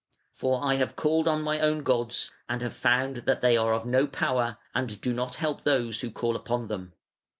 For 0.31 0.65
I 0.65 0.77
have 0.77 0.95
called 0.95 1.27
on 1.27 1.43
my 1.43 1.59
own 1.59 1.83
gods 1.83 2.31
and 2.49 2.63
have 2.63 2.73
found 2.73 3.17
that 3.17 3.41
they 3.41 3.55
are 3.55 3.71
of 3.71 3.85
no 3.85 4.07
power 4.07 4.57
and 4.73 4.99
do 4.99 5.13
not 5.13 5.35
help 5.35 5.61
those 5.61 5.99
who 5.99 6.09
call 6.09 6.35
upon 6.35 6.69
them". 6.69 6.93